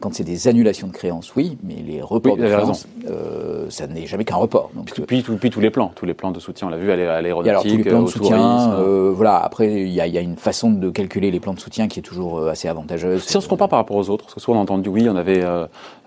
Quand 0.00 0.14
c'est 0.14 0.22
des 0.22 0.46
annulations 0.46 0.86
de 0.86 0.92
créances, 0.92 1.34
oui, 1.34 1.58
mais 1.64 1.74
les 1.74 2.00
reports 2.00 2.36
de 2.36 2.44
créances, 2.44 2.86
euh, 3.08 3.66
ça 3.68 3.88
n'est 3.88 4.06
jamais 4.06 4.24
qu'un 4.24 4.36
report. 4.36 4.70
Donc, 4.74 4.92
puis, 4.92 5.22
puis, 5.22 5.50
tous 5.50 5.60
les 5.60 5.70
plans, 5.70 5.90
tous 5.96 6.06
les 6.06 6.14
plans 6.14 6.30
de 6.30 6.38
soutien, 6.38 6.68
on 6.68 6.70
l'a 6.70 6.76
vu 6.76 6.92
à 6.92 7.20
l'aéronautique, 7.20 7.50
alors 7.50 7.62
tous 7.64 7.76
les 7.76 7.82
plans 7.82 8.02
de 8.02 8.08
soutien, 8.08 8.74
euh, 8.74 9.10
voilà. 9.12 9.38
Après, 9.38 9.82
il 9.82 9.88
y, 9.88 10.00
a 10.00 10.20
une 10.20 10.36
façon 10.36 10.70
de 10.70 10.88
calculer 10.90 11.32
les 11.32 11.40
plans 11.40 11.52
de 11.52 11.58
soutien 11.58 11.88
qui 11.88 11.98
est 11.98 12.02
toujours 12.02 12.38
euh, 12.38 12.50
assez 12.50 12.68
avantageuse. 12.68 13.24
Si 13.24 13.36
on 13.36 13.40
se 13.40 13.48
compare 13.48 13.68
par 13.68 13.80
rapport 13.80 13.96
aux 13.96 14.08
autres, 14.08 14.26
parce 14.26 14.34
que 14.34 14.40
souvent 14.40 14.58
on 14.58 14.60
a 14.60 14.62
entendu, 14.62 14.88
oui, 14.88 15.08
on 15.08 15.16
avait 15.16 15.42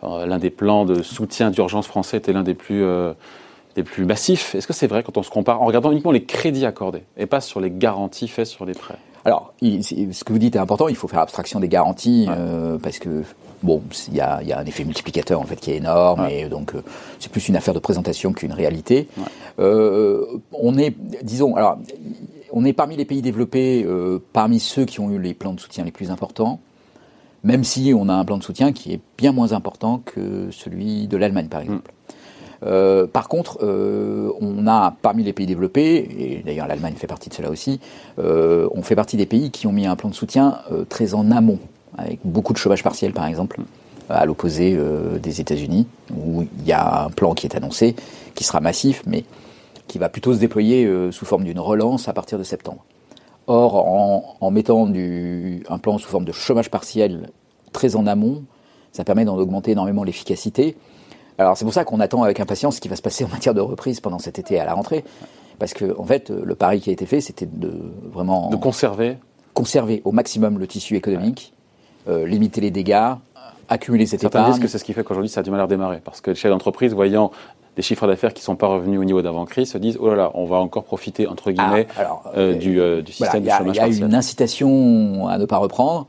l'un 0.01 0.37
des 0.37 0.51
plans 0.51 0.85
de 0.85 1.01
soutien 1.01 1.51
d'urgence 1.51 1.87
français 1.87 2.15
était 2.15 2.31
l'un 2.31 2.43
des 2.43 2.53
plus 2.53 2.85
des 3.75 3.83
plus 3.83 4.05
massifs. 4.05 4.55
Est-ce 4.55 4.67
que 4.67 4.73
c'est 4.73 4.87
vrai 4.87 5.03
quand 5.03 5.17
on 5.17 5.23
se 5.23 5.29
compare 5.29 5.61
en 5.61 5.65
regardant 5.65 5.91
uniquement 5.91 6.11
les 6.11 6.23
crédits 6.23 6.65
accordés 6.65 7.03
et 7.17 7.25
pas 7.25 7.41
sur 7.41 7.59
les 7.59 7.71
garanties 7.71 8.29
faites 8.29 8.47
sur 8.47 8.65
les 8.65 8.73
prêts? 8.73 8.97
Alors, 9.25 9.53
ce 9.61 10.23
que 10.23 10.33
vous 10.33 10.39
dites 10.39 10.55
est 10.55 10.59
important, 10.59 10.87
il 10.87 10.95
faut 10.95 11.07
faire 11.09 11.19
abstraction 11.19 11.59
des 11.59 11.67
garanties, 11.67 12.29
parce 12.81 12.97
que 12.99 13.23
bon, 13.63 13.81
il 14.07 14.15
y 14.15 14.21
a, 14.21 14.39
un 14.57 14.65
effet 14.65 14.83
multiplicateur 14.83 15.39
en 15.39 15.43
fait 15.43 15.57
qui 15.57 15.71
est 15.71 15.77
énorme, 15.77 16.27
et 16.29 16.45
donc 16.45 16.75
euh, 16.75 16.81
c'est 17.19 17.31
plus 17.31 17.47
une 17.47 17.55
affaire 17.55 17.73
de 17.73 17.79
présentation 17.79 18.33
qu'une 18.33 18.53
réalité. 18.53 19.07
Euh, 19.59 20.25
on 20.51 20.77
est, 20.77 20.95
disons, 21.23 21.55
alors, 21.55 21.77
on 22.51 22.65
est 22.65 22.73
parmi 22.73 22.97
les 22.97 23.05
pays 23.05 23.21
développés, 23.21 23.83
euh, 23.85 24.19
parmi 24.33 24.59
ceux 24.59 24.85
qui 24.85 24.99
ont 24.99 25.11
eu 25.11 25.19
les 25.19 25.33
plans 25.33 25.53
de 25.53 25.59
soutien 25.59 25.83
les 25.83 25.91
plus 25.91 26.11
importants, 26.11 26.59
même 27.43 27.63
si 27.63 27.93
on 27.95 28.09
a 28.09 28.13
un 28.13 28.25
plan 28.25 28.37
de 28.37 28.43
soutien 28.43 28.71
qui 28.71 28.93
est 28.93 28.99
bien 29.17 29.31
moins 29.31 29.53
important 29.53 30.01
que 30.03 30.49
celui 30.51 31.07
de 31.07 31.17
l'Allemagne, 31.17 31.47
par 31.47 31.61
exemple. 31.61 31.91
par 33.13 33.27
contre, 33.27 33.57
on 33.63 34.67
a 34.67 34.95
parmi 35.01 35.23
les 35.23 35.33
pays 35.33 35.47
développés, 35.47 36.07
et 36.19 36.43
d'ailleurs 36.45 36.67
l'Allemagne 36.67 36.93
fait 36.95 37.07
partie 37.07 37.29
de 37.29 37.33
cela 37.33 37.49
aussi, 37.49 37.79
on 38.17 38.81
fait 38.83 38.95
partie 38.95 39.17
des 39.17 39.25
pays 39.25 39.49
qui 39.49 39.65
ont 39.65 39.71
mis 39.71 39.87
un 39.87 39.95
plan 39.95 40.09
de 40.09 40.15
soutien 40.15 40.59
très 40.89 41.15
en 41.15 41.31
amont 41.31 41.59
avec 41.97 42.19
beaucoup 42.23 42.53
de 42.53 42.57
chômage 42.57 42.83
partiel 42.83 43.13
par 43.13 43.25
exemple, 43.25 43.59
à 44.09 44.25
l'opposé 44.25 44.75
euh, 44.75 45.17
des 45.19 45.41
États-Unis, 45.41 45.87
où 46.15 46.43
il 46.59 46.67
y 46.67 46.71
a 46.71 47.05
un 47.05 47.09
plan 47.09 47.33
qui 47.33 47.47
est 47.47 47.55
annoncé, 47.55 47.95
qui 48.35 48.43
sera 48.43 48.59
massif, 48.59 49.03
mais 49.05 49.23
qui 49.87 49.97
va 49.97 50.09
plutôt 50.09 50.33
se 50.33 50.39
déployer 50.39 50.85
euh, 50.85 51.11
sous 51.11 51.25
forme 51.25 51.43
d'une 51.43 51.59
relance 51.59 52.07
à 52.07 52.13
partir 52.13 52.37
de 52.37 52.43
septembre. 52.43 52.83
Or, 53.47 53.75
en, 54.39 54.51
mettant 54.51 54.85
du, 54.85 55.63
un 55.67 55.77
plan 55.77 55.97
sous 55.97 56.07
forme 56.07 56.25
de 56.25 56.31
chômage 56.31 56.69
partiel 56.69 57.29
très 57.73 57.95
en 57.95 58.05
amont, 58.07 58.43
ça 58.91 59.03
permet 59.03 59.25
d'en 59.25 59.37
augmenter 59.37 59.71
énormément 59.71 60.03
l'efficacité. 60.03 60.77
Alors 61.37 61.57
c'est 61.57 61.65
pour 61.65 61.73
ça 61.73 61.83
qu'on 61.83 61.99
attend 61.99 62.23
avec 62.23 62.39
impatience 62.39 62.75
ce 62.75 62.81
qui 62.81 62.87
va 62.87 62.95
se 62.95 63.01
passer 63.01 63.25
en 63.25 63.29
matière 63.29 63.53
de 63.53 63.61
reprise 63.61 63.99
pendant 63.99 64.19
cet 64.19 64.37
été 64.39 64.59
à 64.59 64.65
la 64.65 64.73
rentrée, 64.73 65.03
parce 65.59 65.73
que 65.73 65.97
en 65.97 66.05
fait 66.05 66.29
le 66.29 66.55
pari 66.55 66.79
qui 66.79 66.91
a 66.91 66.93
été 66.93 67.05
fait, 67.05 67.19
c'était 67.19 67.47
de 67.47 67.73
vraiment 68.11 68.49
de 68.49 68.57
conserver 68.57 69.17
conserver 69.53 70.01
au 70.05 70.11
maximum 70.11 70.59
le 70.59 70.67
tissu 70.67 70.95
économique. 70.95 71.53
Euh, 72.07 72.25
limiter 72.25 72.61
les 72.61 72.71
dégâts, 72.71 73.13
accumuler 73.69 74.07
cette 74.07 74.21
Certains 74.21 74.39
épargne. 74.39 74.53
disent 74.53 74.61
que 74.61 74.67
c'est 74.67 74.79
ce 74.79 74.83
qui 74.83 74.93
fait 74.93 75.03
qu'aujourd'hui 75.03 75.29
ça 75.29 75.41
a 75.41 75.43
du 75.43 75.51
mal 75.51 75.59
à 75.59 75.63
redémarrer. 75.63 76.01
Parce 76.03 76.19
que 76.19 76.31
les 76.31 76.35
chefs 76.35 76.51
d'entreprise, 76.51 76.93
voyant 76.93 77.31
des 77.75 77.83
chiffres 77.83 78.07
d'affaires 78.07 78.33
qui 78.33 78.41
ne 78.41 78.45
sont 78.45 78.55
pas 78.55 78.67
revenus 78.67 78.99
au 78.99 79.03
niveau 79.03 79.21
d'avant-crise, 79.21 79.71
se 79.71 79.77
disent, 79.77 79.97
oh 79.99 80.09
là 80.09 80.15
là, 80.15 80.31
on 80.33 80.45
va 80.45 80.57
encore 80.57 80.83
profiter, 80.83 81.27
entre 81.27 81.51
guillemets, 81.51 81.87
ah, 81.97 82.19
euh, 82.35 82.55
euh, 82.55 83.01
du, 83.01 83.11
système 83.11 83.43
de 83.43 83.49
chômage 83.49 83.77
partiel. 83.77 83.93
Il 83.93 83.99
y 83.99 84.03
a 84.03 84.05
une 84.07 84.15
incitation 84.15 85.27
à 85.27 85.37
ne 85.37 85.45
pas 85.45 85.57
reprendre. 85.57 86.07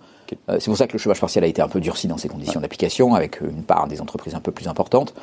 c'est 0.48 0.64
pour 0.64 0.76
ça 0.76 0.86
que 0.86 0.94
le 0.94 0.98
chômage 0.98 1.20
partiel 1.20 1.44
a 1.44 1.46
été 1.46 1.60
un 1.60 1.68
peu 1.68 1.80
durci 1.80 2.08
dans 2.08 2.16
ses 2.16 2.28
conditions 2.28 2.60
d'application, 2.60 3.14
avec 3.14 3.40
une 3.42 3.62
part 3.62 3.86
des 3.86 4.00
entreprises 4.00 4.34
un 4.34 4.40
peu 4.40 4.50
plus 4.50 4.66
importante. 4.66 5.14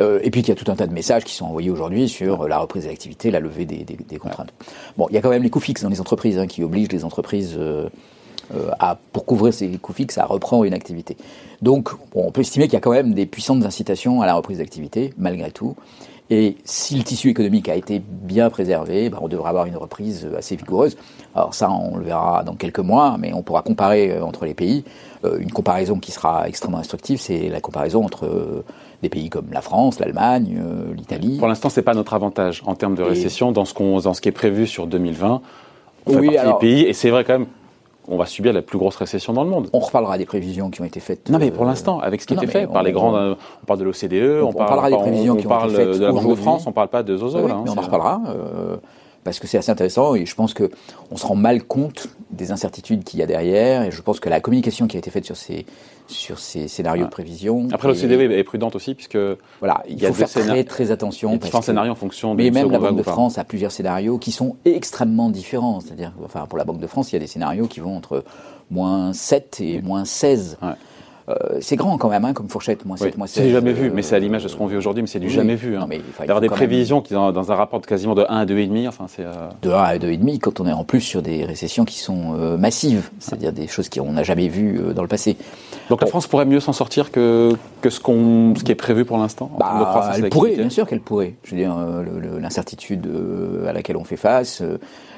et 0.00 0.30
puis 0.30 0.40
qu'il 0.42 0.48
y 0.48 0.52
a 0.52 0.56
tout 0.56 0.70
un 0.72 0.76
tas 0.76 0.86
de 0.86 0.94
messages 0.94 1.24
qui 1.24 1.34
sont 1.34 1.44
envoyés 1.44 1.70
aujourd'hui 1.70 2.08
sur 2.08 2.48
la 2.48 2.58
reprise 2.58 2.84
de 2.84 2.88
l'activité, 2.88 3.30
la 3.30 3.40
levée 3.40 3.66
des, 3.66 4.18
contraintes. 4.18 4.54
Bon, 4.96 5.06
il 5.10 5.14
y 5.14 5.18
a 5.18 5.20
quand 5.20 5.30
même 5.30 5.42
les 5.42 5.50
coûts 5.50 5.60
fixes 5.60 5.82
dans 5.82 5.90
les 5.90 6.00
entreprises 6.00 6.38
hein, 6.38 6.46
qui 6.46 6.64
obligent 6.64 6.90
les 6.90 7.04
entreprises 7.04 7.54
euh, 7.58 7.88
à, 8.78 8.98
pour 9.12 9.24
couvrir 9.24 9.52
ces 9.52 9.68
coûts 9.78 9.92
fixes, 9.92 10.14
ça 10.14 10.24
reprend 10.24 10.64
une 10.64 10.74
activité. 10.74 11.16
Donc, 11.62 11.90
on 12.14 12.30
peut 12.30 12.42
estimer 12.42 12.66
qu'il 12.66 12.74
y 12.74 12.76
a 12.76 12.80
quand 12.80 12.92
même 12.92 13.14
des 13.14 13.26
puissantes 13.26 13.64
incitations 13.64 14.22
à 14.22 14.26
la 14.26 14.34
reprise 14.34 14.58
d'activité, 14.58 15.12
malgré 15.18 15.50
tout. 15.50 15.74
Et 16.28 16.56
si 16.64 16.96
le 16.96 17.04
tissu 17.04 17.28
économique 17.30 17.68
a 17.68 17.76
été 17.76 18.02
bien 18.04 18.50
préservé, 18.50 19.10
ben 19.10 19.18
on 19.20 19.28
devrait 19.28 19.50
avoir 19.50 19.66
une 19.66 19.76
reprise 19.76 20.28
assez 20.36 20.56
vigoureuse. 20.56 20.96
Alors 21.36 21.54
ça, 21.54 21.70
on 21.70 21.96
le 21.96 22.04
verra 22.04 22.42
dans 22.42 22.54
quelques 22.54 22.80
mois, 22.80 23.16
mais 23.16 23.32
on 23.32 23.42
pourra 23.42 23.62
comparer 23.62 24.10
euh, 24.10 24.24
entre 24.24 24.44
les 24.44 24.54
pays. 24.54 24.82
Euh, 25.24 25.38
une 25.38 25.52
comparaison 25.52 26.00
qui 26.00 26.10
sera 26.10 26.48
extrêmement 26.48 26.78
instructive, 26.78 27.20
c'est 27.20 27.48
la 27.48 27.60
comparaison 27.60 28.04
entre 28.04 28.64
des 29.02 29.08
pays 29.08 29.28
comme 29.28 29.46
la 29.52 29.60
France, 29.60 30.00
l'Allemagne, 30.00 30.60
l'Italie. 30.96 31.38
Pour 31.38 31.46
l'instant, 31.46 31.68
c'est 31.68 31.82
pas 31.82 31.94
notre 31.94 32.14
avantage 32.14 32.62
en 32.66 32.74
termes 32.74 32.96
de 32.96 33.02
récession 33.02 33.52
dans 33.52 33.64
ce, 33.64 34.02
dans 34.02 34.14
ce 34.14 34.20
qui 34.20 34.28
est 34.28 34.32
prévu 34.32 34.66
sur 34.66 34.86
2020. 34.88 35.42
On 36.06 36.12
fait 36.12 36.18
oui, 36.18 36.34
partie 36.34 36.48
des 36.48 36.58
pays, 36.58 36.82
et 36.82 36.92
c'est 36.92 37.10
vrai 37.10 37.22
quand 37.22 37.34
même 37.34 37.46
on 38.08 38.16
va 38.16 38.26
subir 38.26 38.52
la 38.52 38.62
plus 38.62 38.78
grosse 38.78 38.96
récession 38.96 39.32
dans 39.32 39.44
le 39.44 39.50
monde. 39.50 39.68
On 39.72 39.78
reparlera 39.78 40.18
des 40.18 40.26
prévisions 40.26 40.70
qui 40.70 40.80
ont 40.80 40.84
été 40.84 41.00
faites. 41.00 41.28
Non, 41.28 41.38
mais 41.38 41.50
pour 41.50 41.64
euh, 41.64 41.66
l'instant, 41.66 42.00
avec 42.00 42.20
ce 42.20 42.26
qui 42.26 42.34
a 42.34 42.36
été 42.36 42.46
fait 42.46 42.66
par 42.66 42.82
les 42.82 42.92
grands, 42.92 43.16
euh, 43.16 43.34
on 43.62 43.66
parle 43.66 43.80
de 43.80 43.84
l'OCDE, 43.84 44.42
on, 44.42 44.52
parlera 44.52 44.90
des 44.90 44.96
prévisions 44.96 45.36
qui 45.36 45.46
ont 45.46 45.64
été 45.64 45.74
faites 45.74 45.98
de 45.98 46.04
la 46.04 46.12
Banque 46.12 46.28
de 46.28 46.34
France, 46.34 46.66
on 46.66 46.70
ne 46.70 46.74
parle 46.74 46.88
pas 46.88 47.02
de 47.02 47.16
Zozo. 47.16 47.46
là, 47.46 47.54
hein, 47.54 47.62
mais 47.64 47.70
on 47.70 47.78
en 47.78 47.82
reparlera. 47.82 48.20
Euh, 48.28 48.76
parce 49.26 49.40
que 49.40 49.48
c'est 49.48 49.58
assez 49.58 49.72
intéressant 49.72 50.14
et 50.14 50.24
je 50.24 50.34
pense 50.36 50.54
que 50.54 50.70
on 51.10 51.16
se 51.16 51.26
rend 51.26 51.34
mal 51.34 51.64
compte 51.64 52.08
des 52.30 52.52
incertitudes 52.52 53.02
qu'il 53.02 53.18
y 53.18 53.24
a 53.24 53.26
derrière 53.26 53.82
et 53.82 53.90
je 53.90 54.00
pense 54.00 54.20
que 54.20 54.28
la 54.28 54.40
communication 54.40 54.86
qui 54.86 54.96
a 54.96 55.00
été 55.00 55.10
faite 55.10 55.24
sur 55.24 55.36
ces 55.36 55.66
sur 56.06 56.38
ces 56.38 56.68
scénarios 56.68 57.06
de 57.06 57.10
prévision. 57.10 57.66
Après 57.72 57.88
l'OCDE 57.88 58.30
est 58.30 58.44
prudente 58.44 58.76
aussi 58.76 58.94
puisque 58.94 59.18
voilà, 59.58 59.82
il, 59.88 60.00
faut 60.00 60.12
faire 60.14 60.28
très 60.28 60.62
très 60.62 60.92
attention. 60.92 61.30
Il 61.30 61.32
y 61.32 61.34
a 61.34 61.38
différents 61.38 61.62
scénarios 61.62 61.90
en 61.90 61.96
fonction. 61.96 62.34
Mais 62.36 62.52
même 62.52 62.70
la 62.70 62.78
Banque 62.78 62.98
de 62.98 63.02
France 63.02 63.36
a 63.36 63.42
plusieurs 63.42 63.72
scénarios 63.72 64.16
qui 64.18 64.30
sont 64.30 64.54
extrêmement 64.64 65.28
différents. 65.28 65.80
C'est-à-dire, 65.80 66.12
enfin 66.24 66.46
pour 66.46 66.56
la 66.56 66.64
Banque 66.64 66.78
de 66.78 66.86
France, 66.86 67.10
il 67.10 67.16
y 67.16 67.16
a 67.16 67.20
des 67.20 67.26
scénarios 67.26 67.66
qui 67.66 67.80
vont 67.80 67.96
entre 67.96 68.22
moins 68.70 69.12
7 69.12 69.60
et 69.60 69.82
moins 69.82 70.04
16. 70.04 70.58
Ouais. 70.62 70.68
Euh, 71.28 71.58
c'est 71.60 71.74
grand 71.74 71.98
quand 71.98 72.08
même, 72.08 72.24
hein, 72.24 72.32
comme 72.32 72.48
fourchette, 72.48 72.84
moins 72.84 72.96
7, 72.96 73.18
moins 73.18 73.26
16. 73.26 73.44
C'est 73.44 73.50
jamais 73.50 73.72
vu, 73.72 73.90
mais 73.90 74.02
c'est 74.02 74.14
à 74.14 74.18
l'image 74.20 74.44
de 74.44 74.48
ce 74.48 74.54
qu'on 74.54 74.66
vit 74.66 74.76
aujourd'hui, 74.76 75.02
mais 75.02 75.08
c'est 75.08 75.18
du 75.18 75.28
jamais 75.28 75.56
vu. 75.56 75.76
Hein. 75.76 75.88
D'avoir 76.20 76.40
des 76.40 76.48
prévisions 76.48 77.00
qui, 77.00 77.14
dans, 77.14 77.32
dans, 77.32 77.50
un 77.50 77.54
rapport 77.56 77.80
de 77.80 77.86
quasiment 77.86 78.14
de 78.14 78.24
1 78.28 78.36
à 78.36 78.44
2,5, 78.46 78.88
enfin 78.88 79.06
c'est... 79.08 79.24
Euh... 79.24 79.32
De 79.62 79.70
1 79.70 79.74
à 79.74 79.96
2,5, 79.96 80.38
quand 80.38 80.60
on 80.60 80.66
est 80.66 80.72
en 80.72 80.84
plus 80.84 81.00
sur 81.00 81.22
des 81.22 81.44
récessions 81.44 81.84
qui 81.84 81.98
sont 81.98 82.34
euh, 82.38 82.56
massives, 82.56 83.10
c'est-à-dire 83.18 83.52
des 83.52 83.66
choses 83.66 83.88
qu'on 83.88 84.12
n'a 84.12 84.22
jamais 84.22 84.46
vues 84.46 84.78
euh, 84.78 84.92
dans 84.92 85.02
le 85.02 85.08
passé. 85.08 85.36
Donc 85.90 86.00
la 86.00 86.06
France 86.06 86.28
pourrait 86.28 86.46
mieux 86.46 86.60
s'en 86.60 86.72
sortir 86.72 87.10
que, 87.10 87.52
que 87.80 87.90
ce, 87.90 87.98
qu'on, 87.98 88.54
ce 88.56 88.62
qui 88.62 88.70
est 88.70 88.76
prévu 88.76 89.04
pour 89.04 89.18
l'instant 89.18 89.50
bah, 89.58 90.12
Elle 90.14 90.28
pourrait, 90.28 90.54
bien 90.54 90.70
sûr 90.70 90.86
qu'elle 90.86 91.00
pourrait. 91.00 91.34
Je 91.42 91.50
veux 91.52 91.56
dire, 91.56 91.76
l'incertitude 92.40 93.08
à 93.66 93.72
laquelle 93.72 93.96
on 93.96 94.04
fait 94.04 94.16
face, 94.16 94.62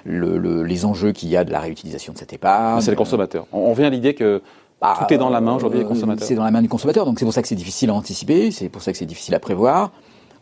le, 0.05 0.63
les 0.63 0.85
enjeux 0.85 1.13
qu'il 1.13 1.29
y 1.29 1.37
a 1.37 1.45
de 1.45 1.53
la 1.53 1.61
réutilisation 1.61 2.13
de 2.13 2.19
cette 2.19 2.33
épargne. 2.33 2.81
C'est 2.81 2.91
les 2.91 2.97
consommateurs. 2.97 3.47
On, 3.53 3.61
on 3.61 3.73
vient 3.73 3.87
à 3.87 3.91
l'idée 3.91 4.15
que 4.15 4.43
bah, 4.81 4.97
Tout 4.99 5.13
est 5.13 5.19
dans 5.19 5.31
la 5.31 5.41
main 5.41 5.55
aujourd'hui 5.55 5.81
des 5.81 5.85
euh, 5.85 5.89
consommateurs. 5.89 6.27
C'est 6.27 6.35
dans 6.35 6.45
la 6.45 6.51
main 6.51 6.63
du 6.63 6.69
consommateur, 6.69 7.05
donc 7.05 7.19
c'est 7.19 7.25
pour 7.25 7.35
ça 7.35 7.43
que 7.43 7.49
c'est 7.49 7.55
difficile 7.55 7.91
à 7.91 7.95
anticiper, 7.95 8.51
c'est 8.51 8.69
pour 8.69 8.83
ça 8.83 8.93
que 8.93 8.99
c'est 8.99 9.07
difficile 9.07 9.35
à 9.35 9.41
prévoir. 9.41 9.91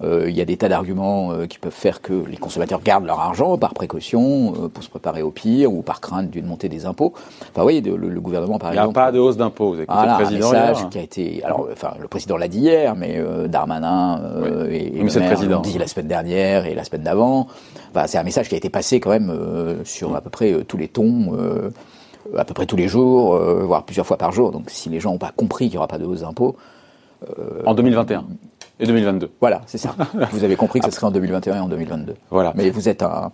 Euh, 0.04 0.26
il 0.28 0.36
y 0.36 0.42
a 0.42 0.44
des 0.44 0.58
tas 0.58 0.68
d'arguments 0.68 1.32
euh, 1.32 1.46
qui 1.46 1.58
peuvent 1.58 1.72
faire 1.72 2.02
que 2.02 2.12
les 2.12 2.36
consommateurs 2.36 2.82
gardent 2.82 3.06
leur 3.06 3.18
argent 3.18 3.56
par 3.56 3.72
précaution, 3.72 4.52
pour 4.74 4.84
se 4.84 4.90
préparer 4.90 5.22
au 5.22 5.30
pire 5.30 5.72
ou 5.72 5.80
par 5.80 6.02
crainte 6.02 6.28
d'une 6.28 6.44
montée 6.44 6.68
des 6.68 6.84
impôts. 6.84 7.14
Enfin, 7.54 7.64
oui, 7.64 7.80
le, 7.80 7.96
le, 7.96 8.20
gouvernement, 8.20 8.58
par 8.58 8.72
exemple. 8.72 8.88
Il 8.88 8.92
n'y 8.92 8.98
a 8.98 9.04
pas 9.06 9.12
de 9.12 9.18
hausse 9.18 9.38
d'impôts. 9.38 9.72
Vous 9.72 9.84
voilà, 9.88 10.18
le 10.18 10.24
président 10.24 10.50
un 10.50 10.52
message 10.52 10.88
qui 10.90 10.98
a 10.98 11.02
été. 11.02 11.42
Alors, 11.42 11.68
enfin, 11.72 11.94
le 11.98 12.08
président 12.08 12.36
l'a 12.36 12.48
dit 12.48 12.58
hier, 12.58 12.94
mais 12.94 13.18
Darmanin 13.48 14.20
et, 14.70 14.90
le 14.90 15.48
maire 15.48 15.60
dit 15.62 15.78
la 15.78 15.86
semaine 15.86 16.08
dernière 16.08 16.66
et 16.66 16.74
la 16.74 16.84
semaine 16.84 17.02
d'avant. 17.02 17.46
Enfin, 17.94 18.06
c'est 18.06 18.18
un 18.18 18.22
message 18.22 18.50
qui 18.50 18.54
a 18.54 18.58
été 18.58 18.68
passé 18.68 19.00
quand 19.00 19.10
même 19.10 19.32
sur 19.84 20.14
à 20.14 20.20
peu 20.20 20.28
près 20.28 20.62
tous 20.64 20.76
les 20.76 20.88
tons 20.88 21.32
à 22.36 22.44
peu 22.44 22.54
près 22.54 22.66
tous 22.66 22.76
les 22.76 22.88
jours, 22.88 23.34
euh, 23.34 23.64
voire 23.64 23.84
plusieurs 23.84 24.06
fois 24.06 24.16
par 24.16 24.32
jour. 24.32 24.52
Donc 24.52 24.64
si 24.68 24.88
les 24.88 25.00
gens 25.00 25.12
n'ont 25.12 25.18
pas 25.18 25.32
compris 25.34 25.66
qu'il 25.66 25.74
n'y 25.74 25.78
aura 25.78 25.88
pas 25.88 25.98
de 25.98 26.04
hausse 26.04 26.20
d'impôts. 26.20 26.56
Euh, 27.38 27.62
en 27.64 27.74
2021 27.74 28.24
et 28.78 28.86
2022. 28.86 29.30
Voilà, 29.40 29.62
c'est 29.66 29.78
ça. 29.78 29.94
vous 30.32 30.44
avez 30.44 30.56
compris 30.56 30.80
que 30.80 30.86
ce 30.86 30.92
serait 30.92 31.06
en 31.06 31.10
2021 31.10 31.56
et 31.56 31.58
en 31.60 31.68
2022. 31.68 32.14
Voilà. 32.30 32.52
Mais 32.56 32.70
vous 32.70 32.88
êtes 32.88 33.02
un. 33.02 33.32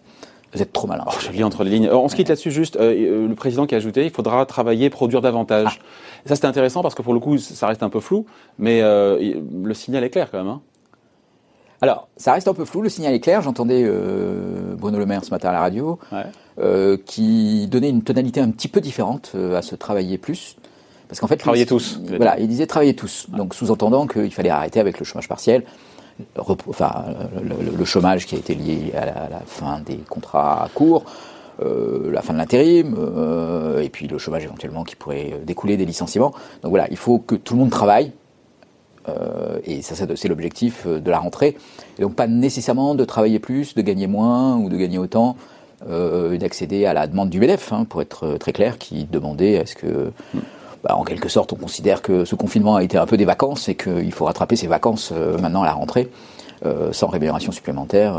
Vous 0.53 0.61
êtes 0.61 0.73
trop 0.73 0.87
malin. 0.87 1.05
Oh, 1.07 1.13
je 1.19 1.31
lis 1.31 1.43
entre 1.43 1.65
les 1.65 1.71
lignes. 1.71 1.89
On 1.91 2.09
se 2.09 2.15
quitte 2.15 2.29
là-dessus 2.29 2.51
juste. 2.51 2.77
Euh, 2.77 3.27
le 3.27 3.35
président 3.35 3.67
qui 3.67 3.75
a 3.75 3.79
ajouté, 3.79 4.05
il 4.05 4.11
faudra 4.11 4.45
travailler, 4.45 4.91
produire 4.91 5.23
davantage. 5.23 5.81
Ah. 5.81 6.29
Ça 6.29 6.37
c'est 6.37 6.45
intéressant 6.45 6.83
parce 6.83 6.95
que 6.95 7.03
pour 7.03 7.15
le 7.15 7.21
coup, 7.21 7.39
ça 7.39 7.67
reste 7.67 7.83
un 7.83 7.89
peu 7.89 8.01
flou, 8.01 8.27
mais 8.59 8.81
le 8.83 9.75
signal 9.75 10.05
est 10.05 10.11
clair 10.11 10.31
quand 10.31 10.39
même. 10.39 10.49
Hein. 10.49 10.61
Alors, 11.83 12.07
ça 12.17 12.33
reste 12.33 12.47
un 12.47 12.55
peu 12.55 12.65
flou, 12.65 12.81
le 12.81 12.89
signal 12.89 13.13
est 13.13 13.19
clair. 13.19 13.43
J'entendais 13.43 13.83
euh, 13.85 14.77
Bruno 14.79 14.99
Le 14.99 15.05
Maire 15.05 15.25
ce 15.25 15.33
matin 15.33 15.49
à 15.49 15.53
la 15.53 15.61
radio, 15.61 15.99
euh, 16.61 16.97
qui 17.05 17.67
donnait 17.67 17.91
une 17.91 18.05
tonalité 18.05 18.41
un 18.41 18.51
petit 18.51 18.69
peu 18.69 18.81
différente 18.81 19.33
euh, 19.35 19.59
à 19.59 19.63
se 19.63 19.75
travailler 19.75 20.17
plus. 20.17 20.57
Parce 21.09 21.19
qu'en 21.19 21.27
fait, 21.27 21.37
travailler 21.37 21.67
tous. 21.67 22.01
Voilà, 22.17 22.39
il 22.39 22.47
disait 22.47 22.69
travailler 22.69 22.95
tous. 22.95 23.27
Donc, 23.31 23.55
sous-entendant 23.55 24.07
qu'il 24.07 24.33
fallait 24.33 24.49
arrêter 24.49 24.79
avec 24.79 25.01
le 25.01 25.05
chômage 25.05 25.29
partiel, 25.29 25.65
enfin, 26.39 27.05
le, 27.43 27.85
chômage 27.85 28.27
qui 28.27 28.37
a 28.37 28.39
été 28.39 28.55
lié 28.55 28.93
à 28.95 29.05
la, 29.05 29.41
fin 29.45 29.81
des 29.81 29.97
contrats 30.09 30.71
courts, 30.75 31.05
la 31.61 32.23
fin 32.23 32.33
de 32.33 32.39
l'intérim, 32.39 32.97
et 33.83 33.89
puis 33.91 34.07
le 34.07 34.17
chômage 34.19 34.45
éventuellement 34.45 34.85
qui 34.85 34.97
pourrait 34.97 35.41
découler 35.45 35.77
des 35.77 35.85
licenciements. 35.85 36.33
Donc 36.63 36.71
voilà, 36.71 36.87
il 36.91 36.97
faut 36.97 37.19
que 37.19 37.35
tout 37.35 37.55
le 37.55 37.61
monde 37.61 37.71
travaille 37.71 38.13
euh, 39.09 39.59
et 39.65 39.83
ça, 39.83 39.95
c'est 40.15 40.29
l'objectif 40.29 40.85
euh, 40.87 41.01
de 41.01 41.11
la 41.11 41.19
rentrée. 41.19 41.57
Et 41.99 42.03
donc 42.03 42.15
pas 42.15 42.27
nécessairement 42.27 42.95
de 42.95 43.05
travailler 43.05 43.39
plus, 43.39 43.75
de 43.75 43.83
gagner 43.83 44.07
moins 44.07 44.57
ou 44.57 44.69
de 44.69 44.77
gagner 44.77 44.99
autant, 44.99 45.37
euh, 45.89 46.37
d'accéder 46.37 46.87
à 46.87 46.95
la 46.95 47.07
demande 47.07 47.31
du 47.31 47.41
MEDEF, 47.41 47.73
hein, 47.73 47.85
pour 47.85 48.03
être 48.03 48.37
très 48.39 48.53
clair, 48.53 48.79
qui 48.79 49.05
demandait 49.05 49.59
à 49.59 49.67
ce 49.67 49.75
que, 49.75 50.13
bah, 50.85 50.97
en 50.97 51.05
quelque 51.05 51.29
sorte, 51.29 51.53
on 51.53 51.57
considère 51.57 52.03
que 52.03 52.25
ce 52.25 52.35
confinement 52.35 52.77
a 52.77 52.83
été 52.83 52.97
un 52.97 53.07
peu 53.07 53.17
des 53.17 53.25
vacances 53.25 53.69
et 53.69 53.75
qu'il 53.75 54.13
faut 54.13 54.25
rattraper 54.25 54.57
ces 54.57 54.69
vacances 54.69 55.13
maintenant 55.41 55.63
à 55.63 55.67
la 55.67 55.73
rentrée, 55.73 56.09
sans 56.93 57.09
rémunération 57.09 57.51
supplémentaire. 57.51 58.15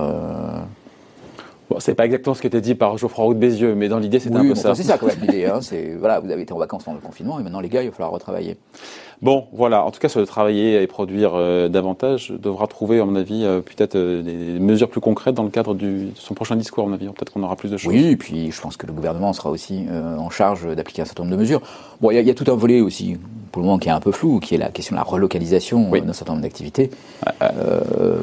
Bon, 1.73 1.79
c'est 1.79 1.95
pas 1.95 2.05
exactement 2.05 2.35
ce 2.35 2.41
qui 2.41 2.47
était 2.47 2.61
dit 2.61 2.75
par 2.75 2.97
Geoffroy 2.99 3.25
Roux 3.25 3.33
de 3.33 3.39
Bézieux, 3.39 3.73
mais 3.73 3.89
dans 3.89 3.97
l'idée, 3.97 4.19
c'était 4.19 4.35
un 4.35 4.43
peu 4.43 4.53
ça. 4.53 4.75
C'est 4.75 4.83
ça 4.83 4.99
quand 4.99 5.07
même 5.07 5.17
l'idée. 5.21 5.45
Hein, 5.45 5.59
voilà, 5.97 6.19
vous 6.19 6.29
avez 6.29 6.43
été 6.43 6.53
en 6.53 6.59
vacances 6.59 6.83
pendant 6.83 6.97
le 6.97 7.03
confinement 7.03 7.39
et 7.39 7.43
maintenant 7.43 7.61
les 7.61 7.69
gars, 7.69 7.81
il 7.81 7.89
va 7.89 7.95
falloir 7.95 8.11
retravailler. 8.11 8.57
Bon, 9.23 9.47
voilà. 9.53 9.83
En 9.83 9.89
tout 9.89 9.99
cas, 9.99 10.07
le 10.15 10.25
travailler 10.27 10.81
et 10.81 10.85
produire 10.85 11.31
euh, 11.33 11.69
davantage, 11.69 12.31
devra 12.31 12.67
trouver, 12.67 12.99
à 12.99 13.05
mon 13.05 13.15
avis, 13.15 13.43
euh, 13.43 13.61
peut-être 13.61 13.95
euh, 13.95 14.21
des 14.21 14.59
mesures 14.59 14.89
plus 14.89 15.01
concrètes 15.01 15.33
dans 15.33 15.43
le 15.43 15.49
cadre 15.49 15.73
du, 15.73 16.05
de 16.05 16.11
son 16.15 16.35
prochain 16.35 16.55
discours, 16.55 16.83
à 16.83 16.87
mon 16.87 16.93
avis. 16.93 17.07
Peut-être 17.07 17.31
qu'on 17.31 17.41
aura 17.41 17.55
plus 17.55 17.71
de 17.71 17.77
choses. 17.77 17.91
Oui, 17.91 18.05
et 18.05 18.17
puis 18.17 18.51
je 18.51 18.61
pense 18.61 18.77
que 18.77 18.85
le 18.85 18.93
gouvernement 18.93 19.33
sera 19.33 19.49
aussi 19.49 19.85
en 19.89 20.29
charge 20.29 20.67
d'appliquer 20.75 21.01
un 21.01 21.05
certain 21.05 21.23
nombre 21.23 21.35
de 21.35 21.41
mesures. 21.41 21.61
Bon, 22.01 22.11
il 22.11 22.21
y, 22.21 22.29
a 22.29 22.33
tout 22.35 22.51
un 22.51 22.55
volet 22.55 22.81
aussi, 22.81 23.17
pour 23.53 23.61
le 23.61 23.67
moment, 23.67 23.77
qui 23.77 23.87
est 23.87 23.91
un 23.91 23.99
peu 23.99 24.11
flou, 24.11 24.39
qui 24.39 24.55
est 24.55 24.57
la 24.57 24.69
question 24.69 24.95
de 24.95 24.97
la 24.97 25.03
relocalisation 25.03 25.89
d'un 25.91 26.11
certain 26.11 26.33
nombre 26.33 26.43
d'activités, 26.43 26.89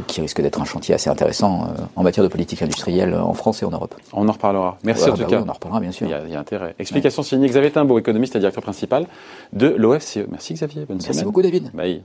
qui 0.08 0.20
risque 0.20 0.42
d'être 0.42 0.60
un 0.60 0.64
chantier 0.64 0.94
assez 0.94 1.08
intéressant 1.08 1.68
en 1.94 2.02
matière 2.02 2.24
de 2.24 2.28
politique 2.28 2.60
industrielle 2.62 3.14
en 3.14 3.32
France 3.32 3.62
et 3.62 3.64
en 3.64 3.70
Europe. 3.70 3.94
On 4.12 4.28
en 4.28 4.32
reparlera. 4.32 4.76
Merci 4.82 5.08
en 5.08 5.14
tout 5.14 5.22
bah 5.22 5.28
cas. 5.28 5.42
on 5.46 5.48
en 5.48 5.52
reparlera, 5.52 5.80
bien 5.80 5.92
sûr. 5.92 6.08
Il 6.08 6.30
y 6.30 6.34
a, 6.34 6.40
intérêt. 6.40 6.74
Explication 6.78 7.22
signée 7.22 7.48
Xavier 7.48 7.70
Timbo, 7.70 7.98
économiste 7.98 8.34
et 8.36 8.40
directeur 8.40 8.62
principal 8.62 9.06
de 9.52 9.68
l'OFCE. 9.68 10.26
Merci 10.30 10.54
Xavier. 10.54 10.84
Bonne 10.84 10.98
Merci 11.02 11.24
beaucoup, 11.24 11.42
David. 11.42 11.70
Bye. 11.72 12.02